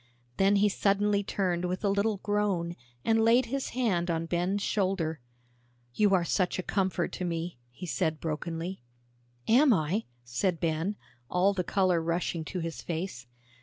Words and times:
Then 0.37 0.55
he 0.55 0.67
suddenly 0.67 1.21
turned 1.23 1.65
with 1.65 1.85
a 1.85 1.87
little 1.87 2.17
groan, 2.23 2.75
and 3.05 3.23
laid 3.23 3.45
his 3.45 3.69
hand 3.77 4.09
on 4.09 4.25
Ben's 4.25 4.63
shoulder. 4.63 5.19
"You 5.93 6.15
are 6.15 6.25
such 6.25 6.57
a 6.57 6.63
comfort 6.63 7.11
to 7.11 7.23
me," 7.23 7.59
he 7.69 7.85
said 7.85 8.19
brokenly. 8.19 8.81
"Am 9.47 9.71
I?" 9.71 10.05
said 10.23 10.59
Ben, 10.59 10.95
all 11.29 11.53
the 11.53 11.63
color 11.63 12.01
rushing 12.01 12.43
to 12.45 12.61
his 12.61 12.81
face. 12.81 13.27